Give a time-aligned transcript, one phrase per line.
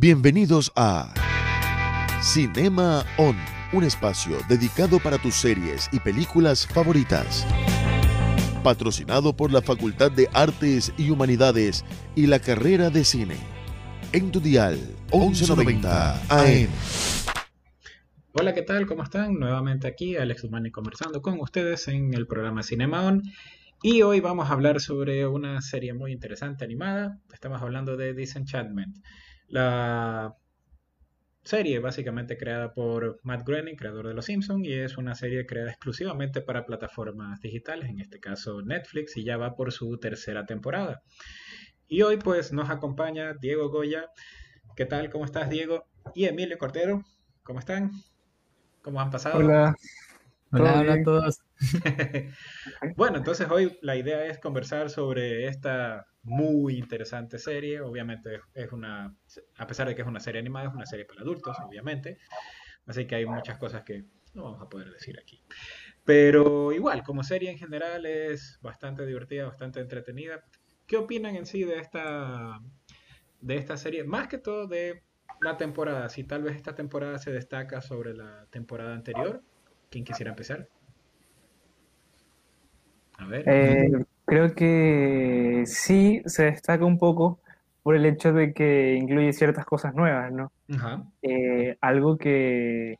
[0.00, 1.12] Bienvenidos a
[2.22, 3.36] Cinema On,
[3.74, 7.46] un espacio dedicado para tus series y películas favoritas.
[8.64, 11.84] Patrocinado por la Facultad de Artes y Humanidades
[12.16, 13.36] y la carrera de cine.
[14.14, 14.78] En tu dial
[15.12, 16.68] 1190 AM.
[18.32, 18.86] Hola, ¿qué tal?
[18.86, 19.34] ¿Cómo están?
[19.34, 23.22] Nuevamente aquí Alex Humani conversando con ustedes en el programa Cinema On.
[23.82, 27.18] Y hoy vamos a hablar sobre una serie muy interesante animada.
[27.34, 28.96] Estamos hablando de Disenchantment.
[29.50, 30.36] La
[31.42, 35.70] serie básicamente creada por Matt Groening, creador de Los Simpsons, y es una serie creada
[35.70, 41.02] exclusivamente para plataformas digitales, en este caso Netflix, y ya va por su tercera temporada.
[41.88, 44.06] Y hoy pues nos acompaña Diego Goya.
[44.76, 45.10] ¿Qué tal?
[45.10, 45.84] ¿Cómo estás, Diego?
[46.14, 47.04] Y Emilio Cortero.
[47.42, 47.90] ¿Cómo están?
[48.82, 49.38] ¿Cómo han pasado?
[49.38, 49.74] Hola.
[50.52, 51.40] Hola, hola a todos.
[53.00, 57.80] bueno, entonces hoy la idea es conversar sobre esta muy interesante serie.
[57.80, 59.16] Obviamente es una,
[59.56, 62.18] a pesar de que es una serie animada, es una serie para adultos, obviamente.
[62.84, 65.42] Así que hay muchas cosas que no vamos a poder decir aquí.
[66.04, 70.44] Pero igual, como serie en general es bastante divertida, bastante entretenida.
[70.86, 72.60] ¿Qué opinan en sí de esta,
[73.40, 74.04] de esta serie?
[74.04, 75.04] Más que todo de
[75.40, 76.10] la temporada.
[76.10, 79.42] Si tal vez esta temporada se destaca sobre la temporada anterior.
[79.88, 80.68] ¿Quién quisiera empezar?
[83.20, 83.44] A ver.
[83.46, 87.40] Eh, creo que sí se destaca un poco
[87.82, 90.52] por el hecho de que incluye ciertas cosas nuevas, ¿no?
[91.22, 92.98] Eh, algo que,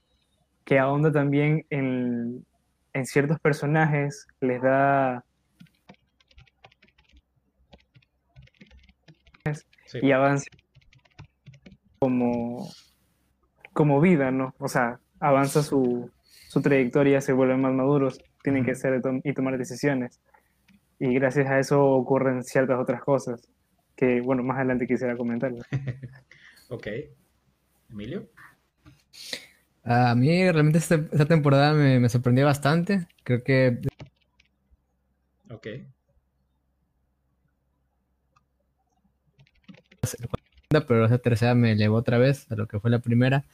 [0.65, 2.45] que ahonda también en,
[2.93, 5.25] en ciertos personajes, les da
[10.01, 10.47] y avanza
[11.99, 12.69] como,
[13.73, 14.55] como vida, ¿no?
[14.59, 16.11] O sea, avanza su,
[16.49, 20.21] su trayectoria, se vuelven más maduros, tienen que hacer y tomar decisiones.
[20.99, 23.49] Y gracias a eso ocurren ciertas otras cosas
[23.97, 25.53] que, bueno, más adelante quisiera comentar.
[26.69, 26.87] ok.
[27.91, 28.29] Emilio.
[29.83, 33.07] A mí realmente esta, temporada me, me, sorprendió bastante.
[33.25, 33.81] Creo que...
[35.51, 35.67] Ok.
[40.69, 43.45] Pero esa tercera me elevó otra vez a lo que fue la primera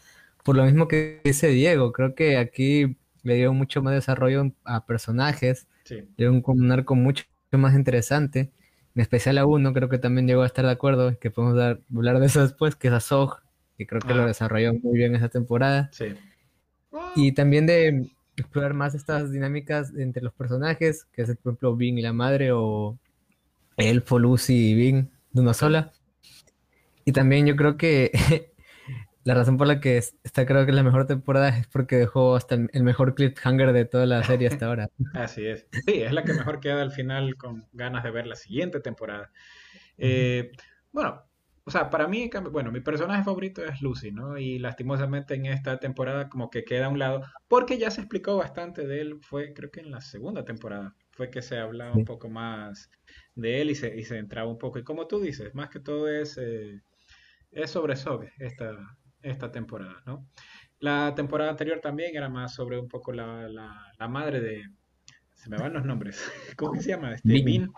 [0.46, 2.96] por lo mismo que dice Diego, creo que aquí
[3.26, 8.52] le dio mucho más desarrollo a personajes, le dio un, arco mucho más interesante,
[8.94, 12.20] en especial a uno, creo que también llegó a estar de acuerdo, que podemos hablar
[12.20, 13.40] de eso después, que es a Zog,
[13.76, 14.26] que creo que lo ah.
[14.26, 15.90] desarrolló muy bien esa temporada.
[17.14, 21.98] Y también de explorar más estas dinámicas entre los personajes, que es por ejemplo Bing
[21.98, 22.96] y la madre, o
[23.76, 25.92] Elfo, Lucy y Bing de una sola.
[27.04, 28.12] Y también yo creo que
[29.26, 32.36] la razón por la que está creo que es la mejor temporada es porque dejó
[32.36, 34.88] hasta el mejor cliffhanger de toda la serie hasta ahora.
[35.14, 35.66] Así es.
[35.84, 39.32] Sí, es la que mejor queda al final con ganas de ver la siguiente temporada.
[39.98, 40.52] Eh,
[40.92, 41.24] bueno,
[41.64, 44.38] o sea, para mí, bueno, mi personaje favorito es Lucy, ¿no?
[44.38, 48.36] Y lastimosamente en esta temporada como que queda a un lado, porque ya se explicó
[48.36, 52.04] bastante de él, fue creo que en la segunda temporada, fue que se hablaba un
[52.04, 52.92] poco más
[53.34, 54.78] de él y se, y se entraba un poco.
[54.78, 56.80] Y como tú dices, más que todo es, eh,
[57.50, 58.96] es sobre Sobe esta,
[59.30, 60.28] esta temporada, ¿no?
[60.78, 64.64] La temporada anterior también era más sobre un poco la, la, madre de...
[65.34, 66.22] Se me van los nombres.
[66.56, 67.14] ¿Cómo se llama?
[67.14, 67.68] Este,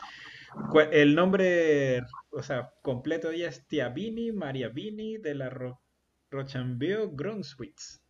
[0.92, 5.80] El nombre, o sea, completo de ella es Tia Bini, María Bini de la Ro
[6.30, 8.02] Rochambeau Gronswitz.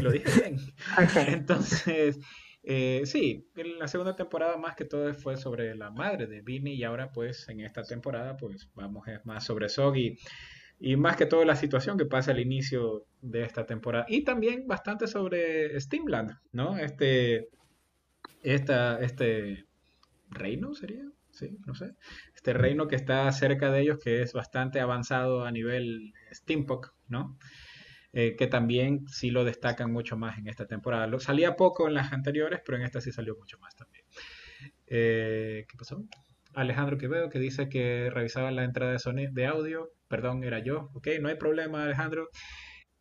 [0.00, 0.56] Lo dije bien.
[1.28, 2.18] Entonces,
[2.62, 6.74] eh, sí, en la segunda temporada más que todo fue sobre la madre de Bini
[6.74, 10.18] y ahora pues en esta temporada pues vamos es más sobre Sogi
[10.78, 14.06] y más que todo la situación que pasa al inicio de esta temporada.
[14.08, 16.76] Y también bastante sobre Steamland, ¿no?
[16.76, 17.48] Este,
[18.42, 19.64] esta, este
[20.30, 21.92] reino sería, sí, no sé.
[22.34, 27.38] Este reino que está cerca de ellos, que es bastante avanzado a nivel steampunk, ¿no?
[28.12, 31.06] Eh, que también sí lo destacan mucho más en esta temporada.
[31.06, 34.04] Lo, salía poco en las anteriores, pero en esta sí salió mucho más también.
[34.86, 36.04] Eh, ¿Qué pasó?
[36.54, 40.90] Alejandro que veo que dice que revisaba la entrada de de audio perdón, era yo,
[40.94, 42.28] ok, no hay problema Alejandro.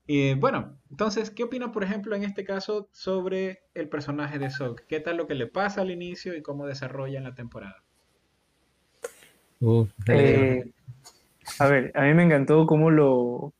[0.07, 4.81] Y bueno, entonces, ¿qué opina, por ejemplo, en este caso sobre el personaje de Sok?
[4.87, 7.83] ¿Qué tal lo que le pasa al inicio y cómo desarrolla en la temporada?
[10.07, 10.71] Eh,
[11.59, 13.53] a ver, a mí me encantó cómo lo,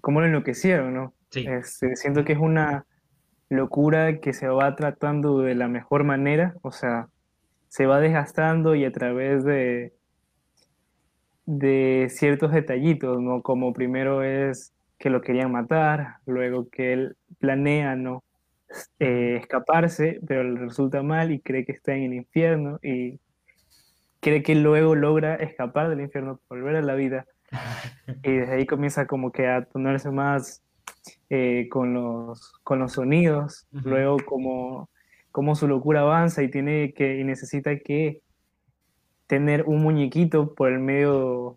[0.00, 1.12] cómo lo enloquecieron, ¿no?
[1.30, 1.44] Sí.
[1.48, 2.86] Este, siento que es una
[3.48, 7.08] locura que se va tratando de la mejor manera, o sea,
[7.66, 9.92] se va desgastando y a través de,
[11.46, 13.42] de ciertos detallitos, ¿no?
[13.42, 18.22] Como primero es que lo querían matar, luego que él planea, ¿no?
[18.98, 23.18] Eh, escaparse, pero le resulta mal y cree que está en el infierno y
[24.20, 27.26] cree que luego logra escapar del infierno, volver a la vida,
[28.22, 30.62] y desde ahí comienza como que a ponerse más
[31.28, 34.88] eh, con, los, con los sonidos, luego como,
[35.32, 38.20] como su locura avanza y tiene que y necesita que
[39.32, 41.56] tener un muñequito por el medio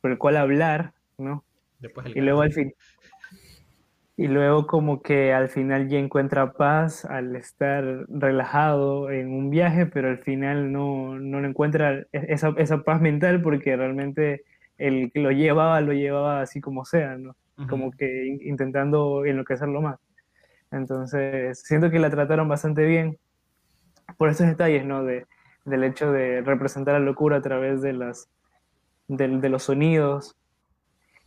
[0.00, 1.44] por el cual hablar, ¿no?
[2.14, 2.72] y luego al fin
[4.16, 9.84] y luego como que al final ya encuentra paz al estar relajado en un viaje,
[9.84, 14.44] pero al final no, no encuentra esa, esa, paz mental porque realmente
[14.78, 17.36] el que lo llevaba, lo llevaba así como sea, ¿no?
[17.68, 19.98] Como que intentando enloquecerlo más.
[20.70, 23.18] Entonces, siento que la trataron bastante bien
[24.16, 25.04] por esos detalles, ¿no?
[25.04, 25.26] De,
[25.64, 28.28] del hecho de representar la locura a través de, las,
[29.08, 30.36] de, de los sonidos,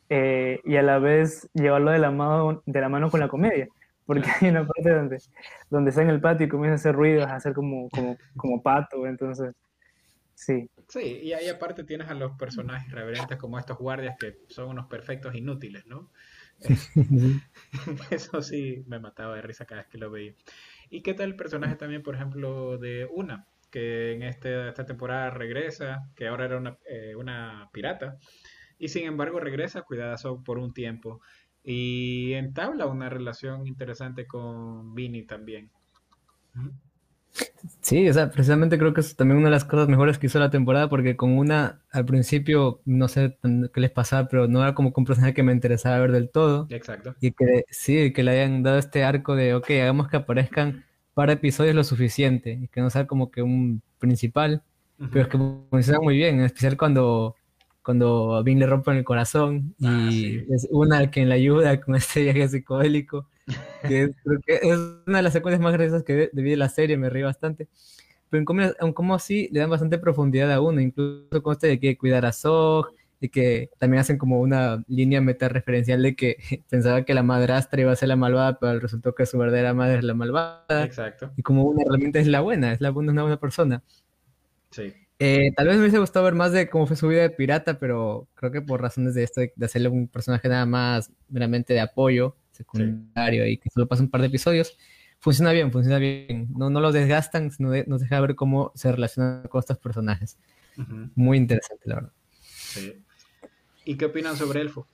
[0.10, 3.68] eh, y a la vez llevarlo de la, mano, de la mano con la comedia.
[4.06, 5.22] Porque hay una parte donde,
[5.70, 8.62] donde está en el patio y comienza a hacer ruidos, a hacer como, como, como
[8.62, 9.54] pato, entonces,
[10.34, 10.70] sí.
[10.88, 14.88] Sí, y ahí aparte tienes a los personajes reverentes como estos guardias que son unos
[14.88, 16.10] perfectos inútiles, ¿no?
[18.10, 20.34] Eso sí me mataba de risa cada vez que lo veía.
[20.90, 23.46] ¿Y qué tal el personaje también, por ejemplo, de Una,
[23.78, 28.18] que en este, esta temporada regresa, que ahora era una, eh, una pirata,
[28.80, 31.22] y sin embargo regresa a Cuidadazo por un tiempo
[31.64, 35.70] y entabla una relación interesante con Vini también.
[37.82, 40.40] Sí, o sea, precisamente creo que es también una de las cosas mejores que hizo
[40.40, 43.38] la temporada, porque con una, al principio, no sé
[43.74, 46.66] qué les pasaba, pero no era como un personaje que me interesaba ver del todo.
[46.72, 47.14] Exacto.
[47.22, 50.84] Y que sí, que le hayan dado este arco de, ok, hagamos que aparezcan
[51.18, 54.62] para episodios lo suficiente, y que no sea como que un principal,
[55.12, 55.40] pero es que
[55.72, 57.36] funciona muy bien, en especial cuando
[57.82, 61.96] cuando a Vin le rompen el corazón ah, y es una quien le ayuda con
[61.96, 63.28] este viaje psicodélico,
[63.82, 64.78] que creo que es
[65.08, 67.68] una de las secuencias más graciosas que vi de la serie, me reí bastante.
[68.30, 68.46] Pero
[68.80, 72.28] en cómo, así le dan bastante profundidad a uno, incluso con este de que cuidar
[72.28, 76.38] a Zog, y que también hacen como una línea meta referencial de que
[76.70, 80.00] pensaba que la madrastra iba a ser la malvada, pero resultó que su verdadera madre
[80.00, 80.84] es la malvada.
[80.84, 81.32] Exacto.
[81.36, 83.84] Y como una realmente es la buena, es la buena, una buena persona.
[84.72, 84.94] Sí.
[85.20, 87.80] Eh, tal vez me hubiese gustado ver más de cómo fue su vida de pirata,
[87.80, 91.80] pero creo que por razones de esto, de hacerle un personaje nada más meramente de
[91.80, 94.78] apoyo secundario y que solo pasa un par de episodios,
[95.20, 96.48] funciona bien, funciona bien.
[96.56, 100.38] No, no los desgastan, sino nos deja ver cómo se relacionan con estos personajes.
[101.16, 102.14] Muy interesante, la verdad.
[102.40, 103.04] Sí.
[103.88, 104.86] ¿Y qué opinan sobre Elfo?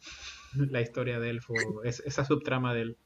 [0.54, 2.98] La historia de Elfo, esa subtrama de él.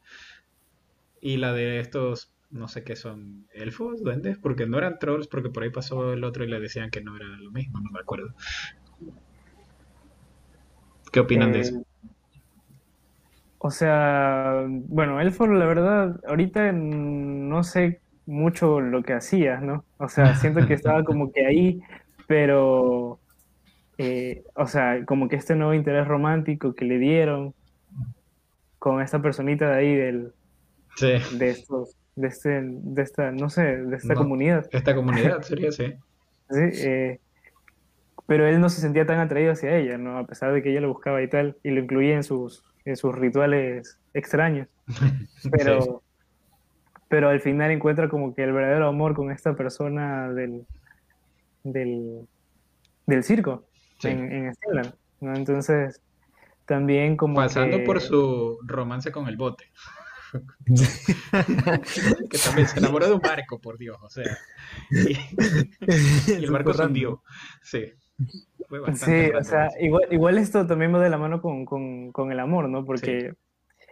[1.21, 5.49] Y la de estos no sé qué son, elfos, duendes, porque no eran trolls, porque
[5.49, 7.99] por ahí pasó el otro y le decían que no era lo mismo, no me
[7.99, 8.33] acuerdo.
[11.11, 11.77] ¿Qué opinan de eso?
[11.77, 11.83] Eh,
[13.57, 19.83] o sea, bueno, Elfo, la verdad, ahorita no sé mucho lo que hacía, ¿no?
[19.97, 21.81] O sea, siento que estaba como que ahí,
[22.27, 23.19] pero,
[23.97, 27.53] eh, o sea, como que este nuevo interés romántico que le dieron
[28.77, 30.33] con esta personita de ahí del,
[30.99, 34.67] de estos de, este, de esta, no sé, de esta comunidad.
[34.71, 35.93] Esta comunidad sería, sí.
[36.49, 37.19] sí, eh,
[38.25, 40.17] pero él no se sentía tan atraído hacia ella, ¿no?
[40.17, 42.97] A pesar de que ella lo buscaba y tal, y lo incluía en sus, en
[42.97, 44.67] sus rituales extraños.
[45.51, 46.01] Pero,
[47.09, 50.65] pero al final encuentra como que el verdadero amor con esta persona del,
[51.63, 52.27] del,
[53.05, 53.63] del circo
[54.03, 54.53] en, en
[55.21, 55.35] ¿no?
[55.35, 56.01] Entonces,
[56.65, 59.65] también como Pasando por su romance con el bote.
[62.29, 64.37] que también se enamoró de un barco, por Dios, o sea.
[64.91, 67.23] Y, el barco se hundió.
[67.61, 67.93] Sí.
[68.95, 72.39] sí, o sea, igual, igual, esto también va de la mano con, con, con el
[72.39, 72.83] amor, ¿no?
[72.83, 73.33] Porque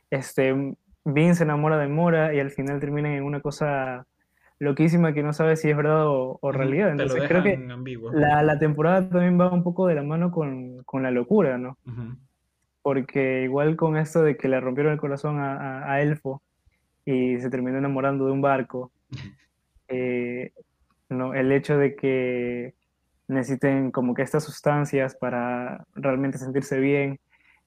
[0.09, 4.05] este, Vin se enamora de Mora y al final terminan en una cosa
[4.59, 6.91] loquísima que no sabe si es verdad o, realidad.
[6.91, 7.57] Entonces creo que
[8.13, 11.77] la, la, temporada también va un poco de la mano con, con la locura, ¿no?
[12.85, 16.43] porque igual con esto de que le rompieron el corazón a, Elfo
[17.03, 18.91] y se terminó enamorando de un barco,
[19.87, 20.51] eh,
[21.09, 22.75] no, el hecho de que
[23.27, 27.19] necesiten como que estas sustancias para realmente sentirse bien,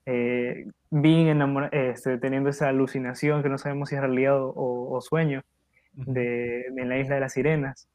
[0.05, 1.41] eh, bien
[1.73, 5.43] este, teniendo esa alucinación que no sabemos si es realidad o, sueño
[6.05, 7.87] de, de, la isla de las sirenas.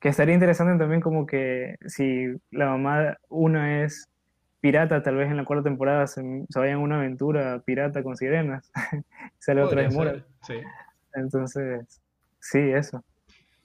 [0.00, 4.08] Que estaría interesante también como que si la mamá, una es
[4.60, 6.22] pirata, tal vez en la cuarta temporada se,
[6.54, 8.70] vaya en una aventura pirata con sirenas.
[9.38, 10.24] Sale otra vez Mora.
[10.42, 10.54] Sí.
[11.14, 12.00] Entonces,
[12.40, 13.04] sí, eso.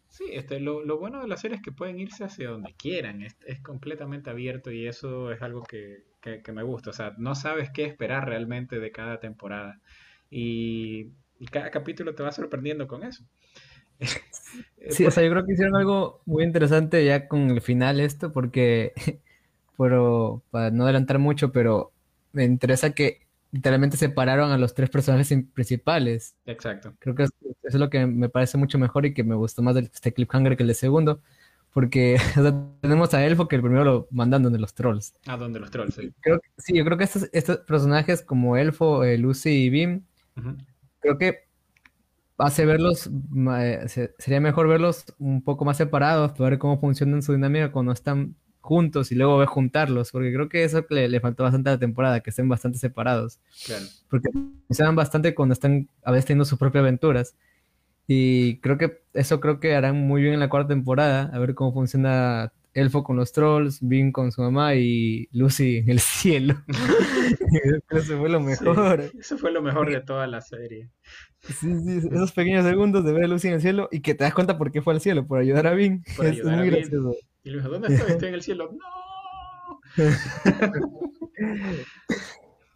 [0.09, 3.21] Sí, este, lo, lo, bueno de la serie es que pueden irse hacia donde quieran,
[3.21, 6.91] es, es completamente abierto y eso es algo que, que, me gusta.
[6.91, 9.81] O sea, no sabes qué esperar realmente de cada temporada
[10.29, 13.25] y, y cada capítulo te va sorprendiendo con eso.
[14.89, 18.31] Sí, o sea, yo creo que hicieron algo muy interesante ya con el final esto,
[18.31, 18.93] porque
[19.77, 21.91] pero para no adelantar mucho, pero
[22.33, 26.35] me interesa que literalmente separaron a los tres personajes principales.
[26.45, 26.93] Exacto.
[26.99, 27.33] Creo que eso
[27.63, 30.57] es lo que me parece mucho mejor y que me gustó más de este cliffhanger
[30.57, 31.21] que el de segundo.
[31.71, 32.17] Porque
[32.81, 35.13] tenemos a Elfo que el primero lo mandan donde los trolls.
[35.25, 36.13] Ah, donde los trolls, sí.
[36.57, 40.03] sí, yo creo que estos, estos personajes como Elfo, eh, Lucy y Bim,
[40.99, 41.44] creo que
[42.37, 43.09] hace verlos,
[43.59, 43.87] eh,
[44.17, 48.35] sería mejor verlos un poco más separados para ver cómo funcionan su dinámica cuando están
[48.61, 51.79] juntos y luego ver juntarlos, porque creo que eso le, le faltó bastante a la
[51.79, 53.39] temporada, que estén bastante separados.
[53.65, 53.85] Claro.
[54.09, 54.29] Porque
[54.67, 57.35] funcionan bastante cuando están a veces teniendo sus propias aventuras.
[58.07, 61.55] Y creo que eso creo que harán muy bien en la cuarta temporada, a ver
[61.55, 66.55] cómo funciona Elfo con los trolls, Vin con su mamá y Lucy en el cielo.
[67.89, 69.11] eso fue lo mejor.
[69.17, 70.89] eso fue lo mejor de toda la serie.
[71.41, 74.25] Sí, sí, esos pequeños segundos de ver a Lucy en el cielo y que te
[74.25, 76.03] das cuenta por qué fue al cielo, por ayudar a Vin.
[76.17, 77.15] Por es muy gracioso.
[77.43, 78.11] Y dijo, ¿dónde estoy?
[78.11, 78.71] Estoy en el cielo.
[78.73, 79.81] ¡No!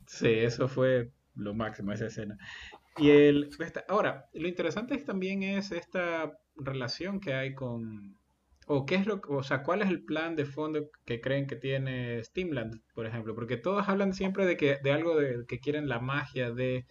[0.07, 2.37] sí, eso fue lo máximo, esa escena.
[2.97, 3.49] Y el,
[3.87, 8.18] ahora, lo interesante también es esta relación que hay con,
[8.71, 11.55] o qué es lo, o sea, cuál es el plan de fondo que creen que
[11.55, 15.89] tiene Steamland, por ejemplo, porque todos hablan siempre de que de algo de que quieren
[15.89, 16.85] la magia de,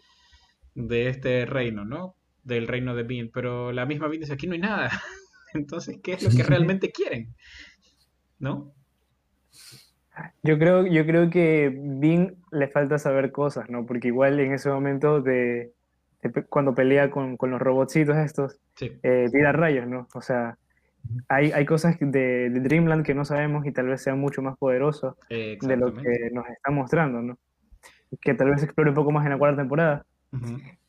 [0.75, 2.17] de este reino, ¿no?
[2.43, 4.91] Del reino de Bean, pero la misma Bean dice aquí no hay nada.
[5.55, 7.37] Entonces, ¿qué es lo que realmente quieren?
[8.41, 8.75] ¿No?
[10.43, 13.87] Yo creo, yo creo que Bean le falta saber cosas, ¿no?
[13.87, 15.75] Porque igual en ese momento de
[16.49, 20.09] cuando pelea con, con los robotcitos estos, eh, tira rayos, ¿no?
[20.13, 20.59] O sea,
[21.29, 25.17] hay, hay cosas de, Dreamland que no sabemos y tal vez sean mucho más poderosos
[25.29, 27.39] de lo que nos está mostrando, ¿no?
[28.21, 30.05] Que tal vez explore un poco más en la cuarta temporada.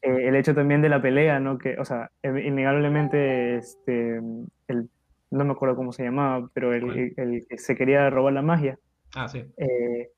[0.02, 1.58] Eh, el hecho también de la pelea, ¿no?
[1.58, 4.22] Que, o sea, innegablemente, este,
[4.68, 4.90] el,
[5.32, 8.78] no me acuerdo cómo se llamaba, pero el, el, que se quería robar la magia.
[9.16, 9.46] Ah, sí.
[9.58, 10.10] Eh,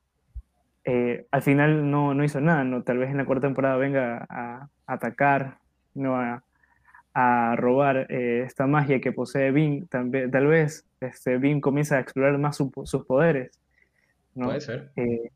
[0.83, 2.83] eh, al final no, no, hizo nada, ¿no?
[2.83, 5.57] Tal vez en la cuarta temporada venga a, atacar,
[5.93, 6.15] ¿no?
[6.15, 6.43] A,
[7.13, 10.09] a robar eh, esta magia que posee Bean, tal,
[10.47, 13.59] vez este, comienza a explorar más sus poderes.
[14.35, 14.45] ¿no?
[14.45, 14.91] Puede ser.
[14.95, 15.31] Eh,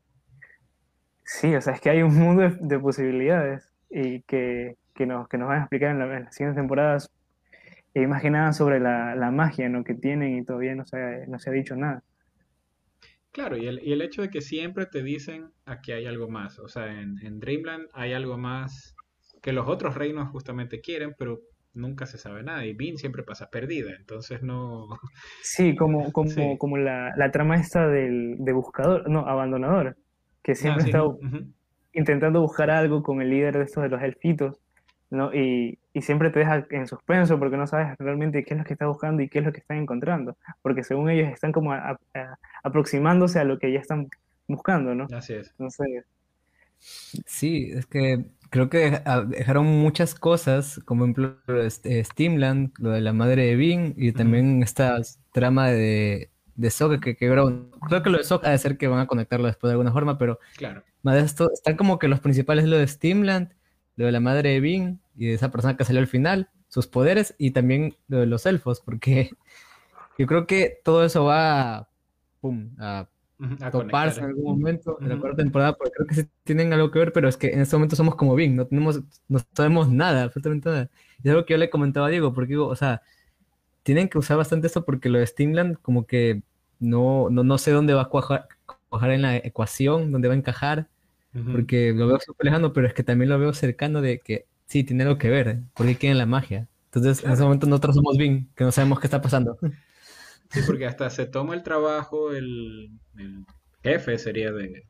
[1.24, 5.38] sí, o sea, es que hay un mundo de, posibilidades y que, que, nos, que
[5.38, 7.10] nos van a explicar en, las siguientes temporadas,
[7.94, 9.82] e más que nada sobre la, la magia ¿no?
[9.82, 12.02] que tienen y todavía no se, no se ha dicho nada.
[13.32, 16.58] Claro, y el, y el, hecho de que siempre te dicen aquí hay algo más.
[16.58, 18.96] O sea, en, en, Dreamland hay algo más
[19.42, 21.42] que los otros reinos justamente quieren, pero
[21.76, 22.64] nunca se sabe nada.
[22.64, 24.88] Y Bean siempre pasa perdida, entonces no.
[25.42, 29.96] Sí, como, como, como la, la, trama esta del, de buscador, no, abandonador,
[30.42, 31.04] que siempre ah, está
[31.92, 34.60] intentando buscar algo con el líder de estos de los elfitos
[35.10, 35.32] ¿no?
[35.32, 38.72] Y, y, siempre te deja en suspenso porque no sabes realmente qué es lo que
[38.72, 41.72] está buscando y qué es lo que están encontrando, porque según ellos están como
[42.62, 44.08] aproximándose a lo que ya están
[44.48, 45.06] buscando, ¿no?
[45.12, 45.54] Así es.
[46.78, 53.12] Sí, es que creo que dejaron muchas cosas, como ejemplo este, Steamland, lo de la
[53.12, 54.98] madre de Bing y también esta
[55.32, 57.70] trama de, de que quebró.
[57.88, 59.92] Creo que lo de Sok ha de ser que van a conectarlo después de alguna
[59.92, 60.84] forma, pero claro.
[61.02, 63.50] más de esto, están como que los principales lo de Steamland
[63.96, 66.86] lo de la madre de Bing y de esa persona que salió al final, sus
[66.86, 69.30] poderes y también lo de los elfos, porque
[70.18, 71.88] yo creo que todo eso va a,
[72.40, 73.08] pum, a,
[73.70, 76.98] toparse en algún momento en la cuarta temporada, porque creo que sí tienen algo que
[76.98, 80.24] ver, pero es que en este momento somos como Bing, no tenemos, no sabemos nada,
[80.24, 80.90] absolutamente nada.
[81.22, 83.02] Y es algo que yo le comentaba a Diego, porque digo, o sea,
[83.82, 86.42] tienen que usar bastante esto porque lo de Steamland como que
[86.78, 88.48] no, no, no sé dónde va a cuajar,
[88.88, 90.88] cuajar en la ecuación, dónde va a encajar
[91.52, 94.84] porque lo veo súper lejano, pero es que también lo veo cercano de que sí,
[94.84, 96.68] tiene algo que ver, porque quieren la magia.
[96.86, 99.58] Entonces, en ese momento nosotros somos bien, que no sabemos qué está pasando.
[100.50, 102.90] Sí, porque hasta se toma el trabajo el,
[103.82, 104.84] jefe, sería de,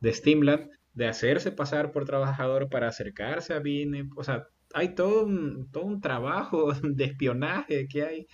[0.00, 4.08] de Steamland, de hacerse pasar por trabajador para acercarse a Vine.
[4.16, 8.26] O sea, hay todo un, todo un trabajo de espionaje que hay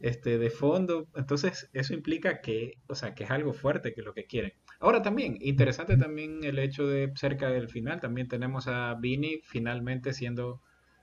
[0.00, 1.08] este, de fondo.
[1.14, 4.52] Entonces, eso implica que, o sea, que es algo fuerte que lo que quieren.
[4.80, 10.12] Ahora también, interesante también el hecho de cerca del final, también tenemos a Vini finalmente
[10.12, 10.60] siendo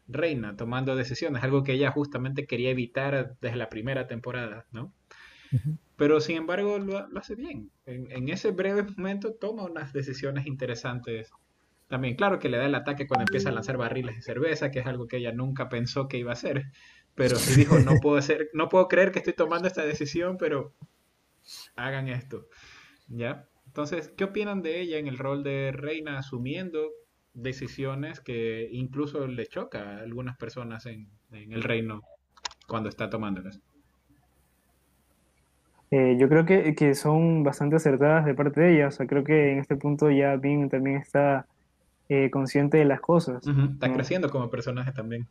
[0.08, 4.94] reina, tomando decisiones, algo que ella justamente quería evitar desde la primera temporada, ¿no?
[5.98, 7.70] Pero sin embargo lo, hace bien.
[7.86, 11.30] En, ese breve momento toma unas decisiones interesantes.
[11.88, 14.80] También, claro que le da el ataque cuando empieza a lanzar barriles de cerveza, que
[14.80, 16.72] es algo que ella nunca pensó que iba a hacer.
[17.16, 20.74] Pero sí dijo, no puedo hacer, no puedo creer que estoy tomando esta decisión, pero
[21.76, 22.48] hagan esto.
[23.08, 23.48] ¿Ya?
[23.66, 26.90] Entonces, ¿qué opinan de ella en el rol de reina asumiendo
[27.34, 32.02] decisiones que incluso le choca a algunas personas en, el reino
[32.68, 33.62] cuando está tomándolas?
[35.92, 38.88] Eh, yo creo que, que, son bastante acertadas de parte de ella.
[38.88, 41.46] O sea, creo que en este punto ya Bing también está
[42.08, 43.46] eh, consciente de las cosas.
[43.46, 45.28] Está creciendo como personaje también.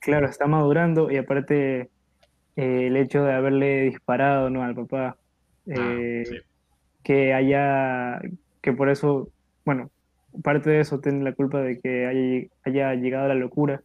[0.00, 1.90] Claro, está madurando y aparte
[2.56, 4.62] eh, el hecho de haberle disparado ¿no?
[4.62, 5.16] al papá,
[5.74, 6.22] ah,
[7.02, 8.20] que haya,
[8.60, 9.30] que por eso,
[9.64, 9.90] bueno,
[10.42, 13.82] parte de eso tiene la culpa de que haya, haya llegado a la locura.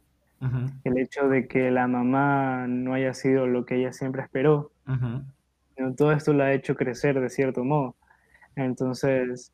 [0.83, 4.71] El hecho de que la mamá no haya sido lo que ella siempre esperó.
[5.95, 7.95] Todo esto la ha hecho crecer de cierto modo.
[8.55, 9.53] Entonces,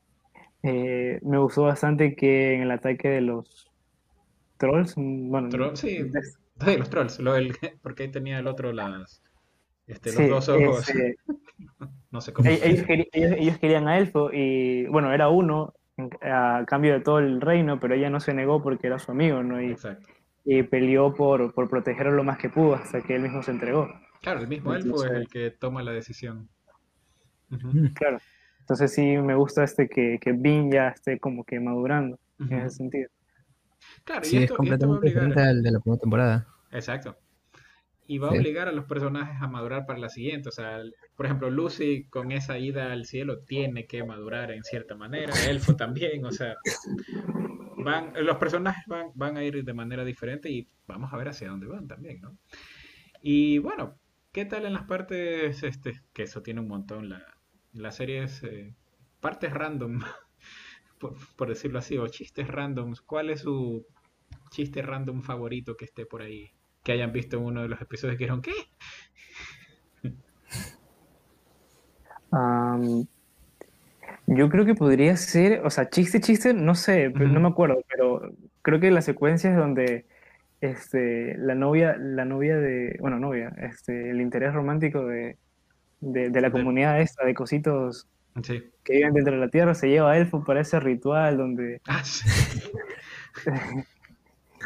[0.63, 3.69] eh, me gustó bastante que en el ataque de los
[4.57, 5.99] trolls, bueno, sí,
[6.77, 7.19] los trolls,
[7.81, 9.21] porque ahí tenía el otro las,
[9.87, 10.85] este, los dos ojos.
[12.11, 12.49] no sé cómo.
[12.49, 15.73] Ellos, ellos, querían a Elfo y, bueno, era uno
[16.21, 19.43] a cambio de todo el reino, pero ella no se negó porque era su amigo,
[19.43, 19.61] ¿no?
[19.61, 19.75] Y,
[20.45, 23.89] y peleó por, por protegerlo lo más que pudo hasta que él mismo se entregó.
[24.23, 26.47] Claro, el mismo elfo es el que toma la decisión.
[27.93, 28.19] Claro.
[28.61, 33.09] Entonces sí me gusta este que, que ya esté como que madurando en ese sentido.
[34.05, 36.47] Claro, sí, y esto, es completamente diferente al de la primera temporada.
[36.71, 37.17] Exacto.
[38.07, 40.47] Y va a obligar a los personajes a madurar para la siguiente.
[40.47, 40.79] O sea,
[41.17, 45.33] por ejemplo, Lucy con esa ida al cielo tiene que madurar en cierta manera.
[45.49, 46.23] Elfo también.
[46.25, 46.55] O sea,
[47.77, 51.49] van, los personajes van, van a ir de manera diferente y vamos a ver hacia
[51.49, 52.37] dónde van también, ¿no?
[53.21, 53.97] Y bueno,
[54.33, 57.23] ¿Qué tal en las partes, este, que eso tiene un montón, la,
[57.71, 58.73] la serie es eh,
[59.21, 59.99] partes random,
[61.37, 63.01] por, decirlo así, o chistes randoms?
[63.01, 63.85] ¿Cuál es su
[64.49, 66.51] chiste random favorito que esté por ahí?
[66.81, 68.53] Que hayan visto en uno de los episodios que dijeron, ¿qué?
[74.25, 78.33] yo creo que podría ser, o sea, chiste, chiste, no sé, no me acuerdo, pero
[78.63, 80.07] creo que la secuencia es donde
[80.63, 85.37] este, la novia, la novia de, bueno, novia, este, el interés romántico de,
[85.99, 88.07] de, la comunidad esta, de cositos
[88.41, 91.81] que viven dentro de la tierra, se lleva a Elfo para ese ritual donde...
[91.85, 92.01] Ah,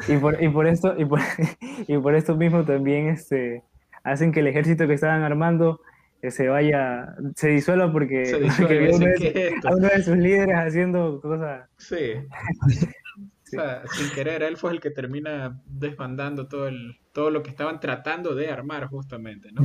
[0.08, 1.20] y, por, y, por, esto, y, por,
[1.88, 3.64] y por esto mismo también este,
[4.04, 5.82] hacen que el ejército que estaban armando
[6.22, 11.20] eh, se vaya, se disuelva porque, se disuelve, uno, de, uno, de, sus líderes haciendo
[11.22, 11.68] cosas.
[11.78, 12.14] Sí.
[13.48, 17.50] O sea, sin querer, él fue el que termina desbandando todo el todo lo que
[17.50, 19.64] estaban tratando de armar justamente, ¿no?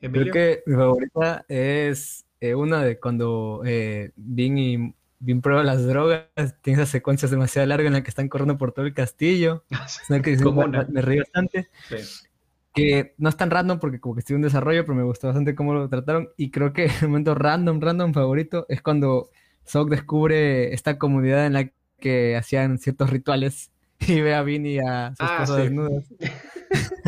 [0.00, 6.28] Creo que mi favorita es eh, una de cuando eh, y Vin prueba las drogas,
[6.62, 9.64] tiene esas secuencias demasiado largas en las que están corriendo por todo el castillo.
[10.08, 11.68] Es que me, me reí bastante.
[12.72, 15.56] Que no es tan random porque como que estoy en desarrollo, pero me gustó bastante
[15.56, 16.28] cómo lo trataron.
[16.36, 19.30] Y creo que el momento random, random favorito es cuando
[19.64, 24.78] Sok descubre esta comunidad en la que hacían ciertos rituales y ve a Vini y
[24.78, 25.70] a su ah, esposa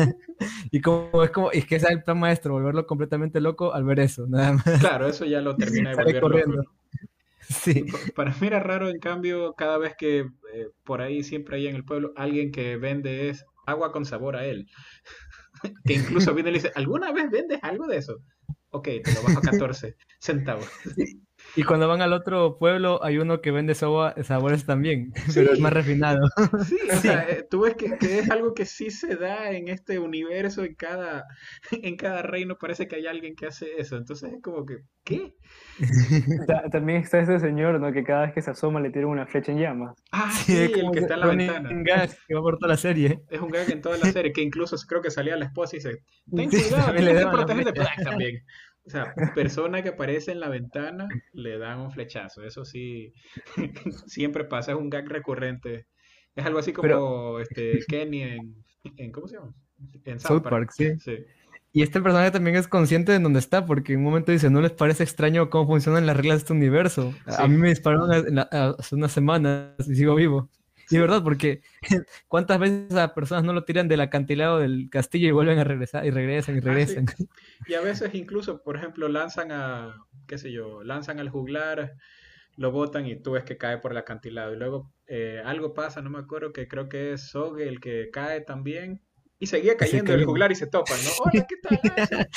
[0.71, 3.99] y como es como, es que es el plan maestro, volverlo completamente loco al ver
[3.99, 4.79] eso, nada más.
[4.79, 6.71] Claro, eso ya lo termina de volver loco.
[7.41, 7.85] Sí.
[8.15, 11.75] Para mí era raro, en cambio, cada vez que eh, por ahí siempre hay en
[11.75, 14.67] el pueblo alguien que vende es agua con sabor a él.
[15.85, 18.19] que incluso viene y le dice, ¿alguna vez vendes algo de eso?
[18.69, 20.69] Ok, te lo bajo a 14 centavos.
[21.55, 25.73] Y cuando van al otro pueblo hay uno que vende sabores también, pero es más
[25.73, 26.19] refinado.
[26.65, 29.99] Sí, o sea, eh, tú ves que, es algo que sí se da en este
[29.99, 31.25] universo, en cada,
[31.71, 33.97] en cada reino parece que hay alguien que hace eso.
[33.97, 35.33] Entonces es como que, ¿qué?
[36.71, 37.91] También está ese señor, ¿no?
[37.91, 39.97] Que cada vez que se asoma le tira una flecha en llamas.
[40.11, 41.69] Ah, sí, el que está en la ventana.
[41.69, 43.21] Un gag que va por toda la serie.
[43.29, 45.79] Es un gag en toda la serie, que incluso creo que salía la esposa y
[45.79, 48.03] dice, ten cuidado, tienes que protegerte.
[48.03, 48.43] También.
[48.85, 52.43] O sea, persona que aparece en la ventana le dan un flechazo.
[52.43, 53.13] Eso sí,
[54.07, 55.87] siempre pasa, es un gag recurrente.
[56.35, 59.53] Es algo así como este Kenny en, ¿cómo se llama?
[60.05, 60.71] En South, Park.
[60.71, 60.95] sí.
[61.73, 64.59] Y este personaje también es consciente de dónde está, porque en un momento dice, ¿no
[64.59, 67.13] les parece extraño cómo funcionan las reglas de este universo?
[67.25, 70.49] A mí me dispararon hace unas semanas y sigo vivo.
[70.91, 71.61] Y verdad, porque
[72.27, 76.05] ¿cuántas veces a personas no lo tiran del acantilado del castillo y vuelven a regresar
[76.05, 77.05] y regresan y ah, regresan?
[77.67, 79.95] Y a veces incluso, por ejemplo, lanzan a,
[80.27, 81.95] qué sé yo, lanzan al juglar,
[82.57, 84.53] lo botan y tú ves que cae por el acantilado.
[84.53, 88.09] Y luego eh, algo pasa, no me acuerdo, que creo que es Soge el que
[88.11, 89.01] cae también
[89.41, 91.09] y seguía cayendo el juglar y se topan, ¿no?
[91.25, 92.29] Hola, ¿qué tal?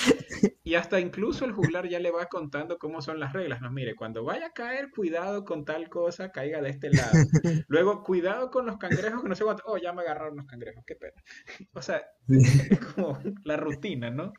[0.65, 3.71] y hasta incluso el juglar ya le va contando cómo son las reglas, ¿no?
[3.71, 7.13] Mire, cuando vaya a caer, cuidado con tal cosa, caiga de este lado.
[7.69, 9.65] Luego, cuidado con los cangrejos, que no sé cuánto.
[9.67, 11.23] Oh, ya me agarraron los cangrejos, qué pena.
[11.75, 14.33] O sea, es como la rutina, ¿no?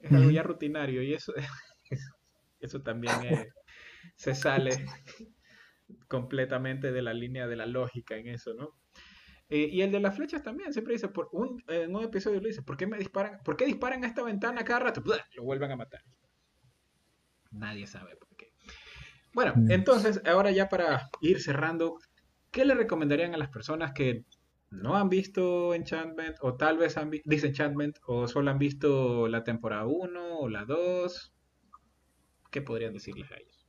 [0.00, 1.32] Es algo ya rutinario y eso,
[2.58, 3.14] eso también
[4.16, 4.84] se sale
[6.08, 8.74] completamente de la línea de la lógica en eso, ¿no?
[9.48, 12.48] Eh, y el de las flechas también, siempre dice, por un, en un episodio lo
[12.48, 13.40] dice, ¿por qué me disparan?
[13.44, 15.02] ¿Por qué disparan a esta ventana cada rato?
[15.36, 16.02] Lo vuelven a matar.
[17.50, 18.52] nadie sabe por qué.
[19.32, 19.70] Bueno, mm.
[19.70, 21.98] entonces, ahora ya para ir cerrando,
[22.50, 24.24] ¿qué le recomendarían a las personas que
[24.70, 29.44] no han visto Enchantment o tal vez han visto Disenchantment o solo han visto la
[29.44, 31.34] temporada 1 o la 2?
[32.50, 33.63] ¿Qué podrían decirles a ellos?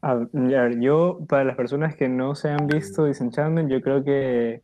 [0.00, 4.62] A ver, yo, para las personas que no se han visto Disenchantment, yo creo que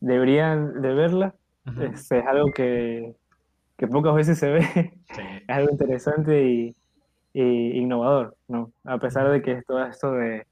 [0.00, 1.34] deberían de verla.
[1.80, 3.14] es, algo que,
[3.90, 4.60] pocas veces se ve.
[5.08, 6.74] es algo interesante y,
[7.34, 8.72] innovador, ¿no?
[8.84, 10.46] A pesar de que es todo esto de,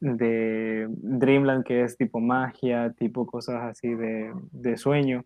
[0.00, 5.24] de Dreamland, que es tipo magia, tipo cosas así de, sueño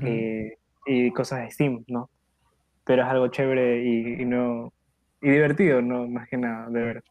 [0.00, 0.56] eh,
[0.86, 2.10] y cosas de Steam, ¿no?
[2.84, 4.72] Pero es algo chévere y, no,
[5.20, 6.08] y divertido, ¿no?
[6.08, 7.04] Más que nada, de ver.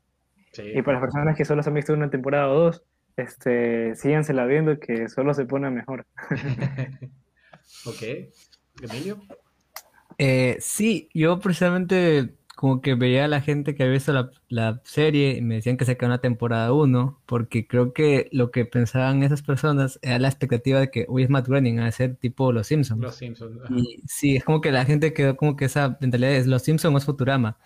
[0.64, 2.84] Y para las personas que solo se han visto una temporada o dos,
[3.18, 6.06] este, sígansela viendo que solo se pone mejor.
[7.86, 8.04] ok.
[8.82, 9.18] Emilio.
[10.18, 15.38] Eh, sí, yo precisamente como que veía a la gente que había visto la, serie
[15.38, 19.24] y me decían que se quedó una temporada 1, porque creo que lo que pensaban
[19.24, 22.68] esas personas era la expectativa de que, uy, es Matt Groening, a ser tipo Los
[22.68, 23.02] Simpsons.
[23.02, 23.60] Los Simpsons.
[23.70, 26.96] Y sí, es como que la gente quedó como que esa mentalidad es Los Simpsons
[26.96, 27.58] o es Futurama.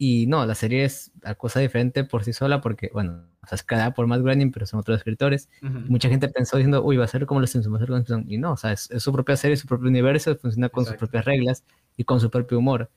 [0.00, 3.56] Y no, la serie es una cosa diferente por sí sola porque, bueno, o sea,
[3.56, 5.48] es creada por Matt Groening, pero son otros escritores.
[5.60, 7.98] Mucha gente pensó diciendo, uy, va a ser como Los Simpsons, va a ser como
[7.98, 8.32] Los Simpsons.
[8.32, 11.24] Y no, o sea, es, su propia serie, su propio universo, funciona con sus propias
[11.24, 11.64] reglas
[11.96, 12.90] y con su propio humor.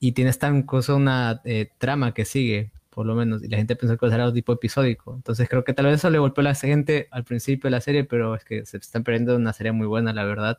[0.00, 3.76] Y tiene esta cosa, una eh, trama que sigue, por lo menos, y la gente
[3.76, 5.14] pensó que iba a ser algo tipo episódico.
[5.14, 7.80] Entonces creo que tal vez eso le golpeó a la gente al principio de la
[7.80, 10.58] serie, pero es que se están perdiendo una serie muy buena, la verdad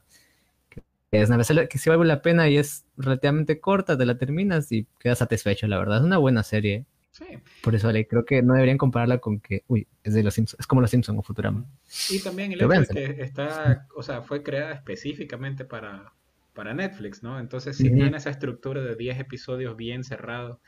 [1.22, 4.72] es una serie que sí vale la pena y es relativamente corta, te la terminas
[4.72, 5.98] y quedas satisfecho, la verdad.
[5.98, 6.86] Es una buena serie.
[7.12, 7.26] Sí.
[7.62, 10.66] Por eso creo que no deberían compararla con que, uy, es de los Simpsons, es
[10.66, 11.66] como los Simpsons o Futurama.
[12.10, 16.12] Y también el hecho de que está, o sea, fue creada específicamente para,
[16.54, 17.40] para Netflix, ¿no?
[17.40, 20.60] Entonces sí tiene esa estructura de 10 episodios bien cerrado.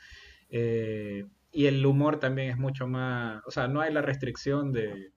[0.48, 5.10] Eh, y el humor también es mucho más, o sea, no hay la restricción de,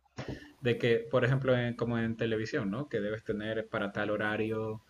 [0.61, 2.89] de que, por ejemplo, como en televisión, ¿no?
[2.89, 4.81] Que debes tener para tal horario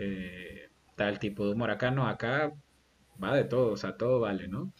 [0.00, 1.70] eh, tal tipo de humor.
[1.70, 2.52] Acá no, acá
[3.22, 4.72] va de todo, o sea, todo vale, ¿no?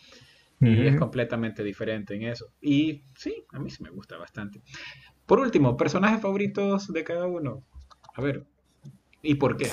[0.62, 2.52] Y es completamente diferente en eso.
[2.61, 4.61] Y sí, a mí sí me gusta bastante.
[5.24, 7.62] Por último, personajes favoritos de cada uno.
[8.14, 8.44] A ver,
[9.22, 9.68] ¿y por qué?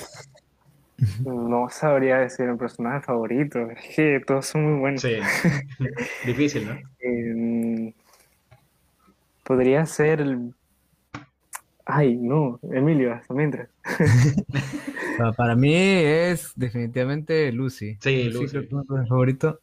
[1.25, 5.01] No sabría decir un personaje favorito, es que todos son muy buenos.
[5.01, 5.15] Sí,
[6.25, 6.77] difícil, ¿no?
[6.99, 7.93] Em,
[9.43, 10.53] podría ser el
[11.89, 13.69] Ay, no, Emilio, hasta mientras.
[15.35, 17.97] Para mí es definitivamente Lucy.
[18.01, 18.57] Sí, Lucy.
[18.57, 19.59] es mi favorito.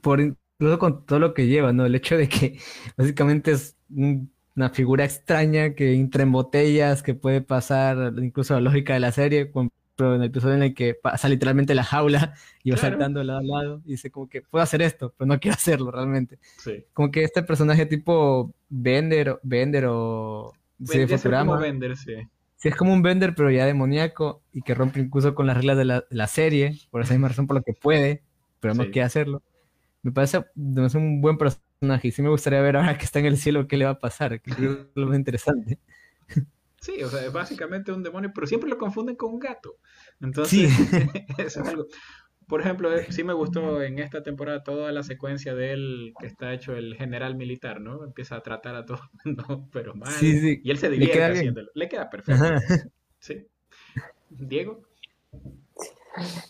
[0.00, 1.86] Por incluso con todo lo que lleva, ¿no?
[1.86, 2.58] El hecho de que
[2.96, 8.94] básicamente es una figura extraña que entra en botellas, que puede pasar incluso la lógica
[8.94, 9.50] de la serie,
[9.96, 13.26] pero en el episodio en el que pasa literalmente la jaula y va saltando de
[13.26, 16.38] lado a lado y dice como que puedo hacer esto, pero no quiero hacerlo realmente.
[16.58, 16.84] Sí.
[16.92, 20.52] Como que este personaje tipo Bender, Bender o
[20.84, 22.14] Sí, Es como vender, sí.
[22.64, 25.76] Sí, es como un vender, pero ya demoníaco y que rompe incluso con las reglas
[25.76, 28.22] de la, serie, por esa misma razón por lo que puede,
[28.58, 29.42] pero no quiere hacerlo.
[30.00, 33.36] Me parece, un buen personaje y sí me gustaría ver ahora que está en el
[33.36, 34.58] cielo qué le va a pasar, que es
[34.94, 35.78] lo más interesante.
[36.80, 39.76] Sí, o sea, es básicamente un demonio, pero siempre lo confunden con un gato.
[40.22, 41.06] Entonces, sí.
[41.36, 41.84] es algo.
[42.46, 46.26] Por ejemplo, eh, sí me gustó en esta temporada toda la secuencia de él que
[46.26, 48.04] está hecho el general militar, ¿no?
[48.04, 50.12] Empieza a tratar a todo el mundo, pero mal.
[50.20, 51.70] Y él se divierte haciéndolo.
[51.74, 52.44] Le queda perfecto.
[53.18, 53.46] Sí.
[54.28, 54.82] Diego.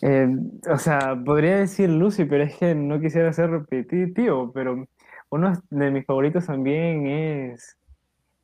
[0.03, 0.29] Eh,
[0.69, 4.87] o sea, podría decir Lucy, pero es que no quisiera ser repetitivo, pero
[5.31, 7.77] uno de mis favoritos también es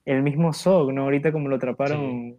[0.05, 1.03] el mismo Zog, ¿no?
[1.03, 2.37] Ahorita como lo atraparon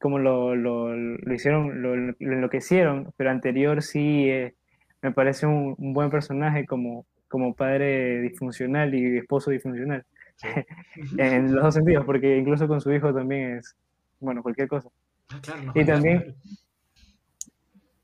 [0.00, 4.54] como lo, lo, lo hicieron, lo, lo, enloquecieron, pero anterior sí eh,
[5.02, 10.04] me parece un, buen personaje como, como padre disfuncional y esposo disfuncional.
[11.18, 13.76] en los dos sentidos, porque incluso con su hijo también es,
[14.20, 14.88] bueno, cualquier cosa.
[15.30, 16.34] Ah, y también...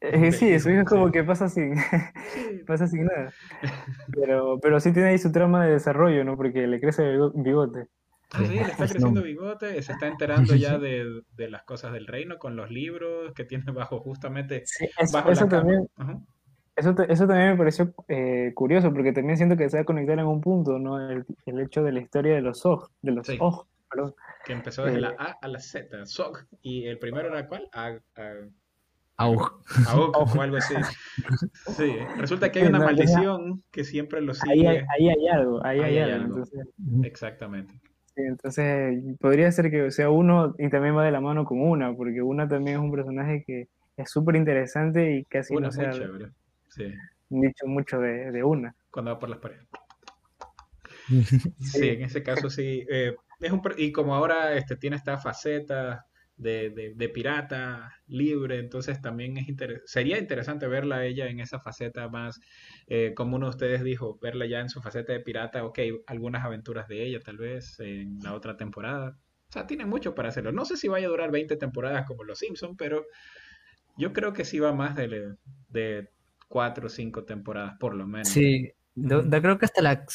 [0.02, 1.74] Eh, sí, su hijo es como que pasa sin,
[2.66, 3.32] pasa sin nada.
[4.14, 6.36] Pero, pero sí tiene ahí su trama de desarrollo, ¿no?
[6.36, 7.88] Porque le crece el bigote.
[8.32, 12.38] Ah, sí, le está creciendo bigote, se está enterando ya de, las cosas del reino
[12.38, 14.64] con los libros que tiene bajo justamente
[14.98, 15.88] eso, también,
[16.76, 20.26] eso, también me pareció eh, curioso porque también siento que se va a conectar en
[20.26, 20.98] un punto, ¿no?
[21.08, 21.24] El,
[21.60, 23.26] hecho de la historia de los OG, de los
[24.44, 27.68] Que empezó desde la eh, A a la Z, SOG, y el primero era cuál?
[27.72, 28.32] A, a...
[29.28, 30.74] o algo así.
[31.74, 34.52] Sí, resulta que hay una maldición que siempre lo sigue.
[34.52, 36.42] Ahí hay, hay algo, ahí, hay, algo.
[37.02, 37.80] Exactamente
[38.16, 42.22] entonces podría ser que sea uno y también va de la mano con una, porque
[42.22, 46.30] una también es un personaje que es súper interesante y casi una no chévere.
[46.68, 46.92] Sí.
[47.28, 48.74] dicho mucho de, una.
[48.90, 49.66] Cuando va por las paredes.
[51.60, 52.84] sí, en ese caso sí.
[52.90, 59.36] Eh, es un, y como ahora este, tiene esta faceta de, pirata libre, entonces también
[59.38, 59.46] es
[59.84, 62.40] sería interesante verla ella en esa faceta más,
[62.86, 66.44] eh, como uno de ustedes dijo, verla ya en su faceta de pirata, ok, algunas
[66.44, 69.18] aventuras de ella tal vez en la otra temporada.
[69.48, 70.52] O sea, tiene mucho para hacerlo.
[70.52, 73.06] No sé si vaya a durar 20 temporadas como Los Simpsons, pero
[73.96, 75.36] yo creo que sí va más de,
[75.68, 76.10] de
[76.48, 78.28] 4 o 5 temporadas por lo menos.
[78.28, 80.06] Sí, creo que hasta la,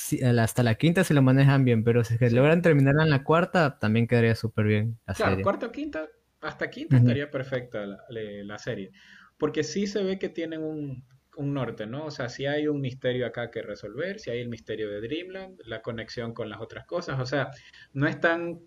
[0.44, 4.08] hasta la quinta se lo manejan bien, pero si logran terminar en la cuarta, también
[4.08, 6.08] quedaría súper bien la claro, cuarta o quinta,
[6.42, 8.92] hasta quinta estaría perfecta la, serie.
[9.38, 11.04] Porque sí se ve que tienen un,
[11.38, 12.06] norte, ¿no?
[12.06, 15.60] O sea, si hay un misterio acá que resolver, si hay el misterio de Dreamland,
[15.66, 17.50] la conexión con las otras cosas, o sea,
[17.94, 18.60] no es tan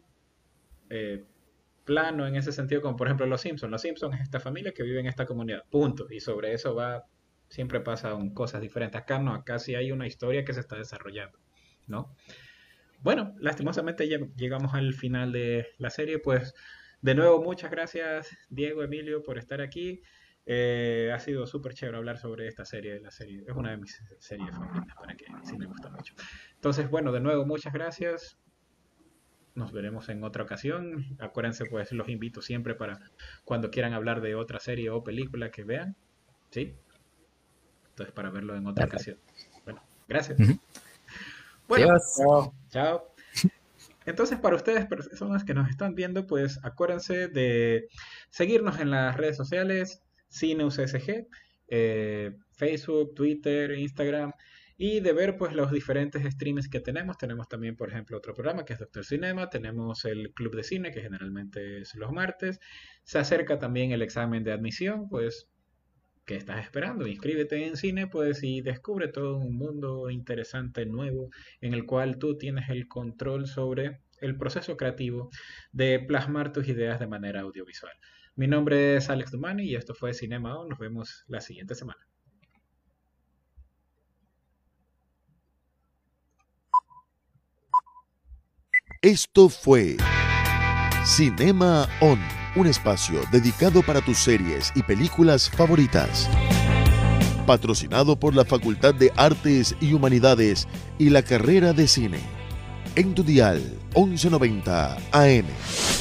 [0.90, 1.22] eh,
[1.85, 3.70] plano en ese sentido como por ejemplo Los Simpsons.
[3.70, 6.07] Los Simpsons es esta familia que vive en esta comunidad, punto.
[6.11, 7.05] Y sobre eso va
[7.55, 9.01] siempre pasan cosas diferentes.
[9.01, 11.38] Acá no, acá sí hay una historia que se está desarrollando,
[11.87, 12.17] ¿no?
[12.99, 16.53] Bueno, lastimosamente ya llegamos al final de la serie, pues
[17.01, 20.03] de nuevo muchas gracias Diego, Emilio por estar aquí.
[20.47, 22.99] Eh, ha sido súper chévere hablar sobre esta serie.
[22.99, 26.12] La serie es una de mis series favoritas, para que sí me gusta mucho.
[26.57, 28.37] Entonces, bueno, de nuevo muchas gracias.
[29.55, 31.17] Nos veremos en otra ocasión.
[31.21, 32.99] Acuérdense, pues los invito siempre para
[33.45, 35.97] cuando quieran hablar de otra serie o película que vean.
[36.51, 36.75] ¿Sí?
[37.94, 39.16] Entonces, para verlo en otra ocasión.
[39.64, 40.37] Bueno, gracias.
[41.68, 41.94] Bueno,
[42.70, 43.14] chao.
[44.04, 47.88] Entonces, para ustedes, personas que nos están viendo, pues acuérdense de
[48.30, 51.28] seguirnos en las redes sociales, CineUCSG,
[51.68, 54.33] eh, Facebook, Twitter, Instagram,
[54.76, 57.16] y de ver pues los diferentes streams que tenemos.
[57.16, 60.90] Tenemos también, por ejemplo, otro programa que es Doctor Cinema, tenemos el Club de Cine,
[60.90, 62.59] que generalmente es los martes.
[63.04, 65.48] Se acerca también el examen de admisión, pues
[66.25, 67.07] ¿Qué estás esperando?
[67.07, 71.29] Inscríbete en cine, pues, y descubre todo un mundo interesante, nuevo,
[71.61, 75.29] en el cual tú tienes el control sobre el proceso creativo
[75.73, 77.93] de plasmar tus ideas de manera audiovisual.
[78.37, 80.69] Mi nombre es Alex Dumani y esto fue Cinema On.
[80.71, 82.01] Nos vemos la siguiente semana.
[89.03, 89.99] Esto fue
[91.05, 96.29] Cinema On un espacio dedicado para tus series y películas favoritas.
[97.47, 100.67] Patrocinado por la Facultad de Artes y Humanidades
[100.99, 102.21] y la carrera de cine.
[102.97, 103.61] En tu dial
[103.97, 105.93] 1190 AM.